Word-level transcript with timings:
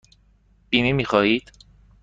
بیمه 0.69 0.93
می 0.93 1.03
خواهید؟ 1.05 1.51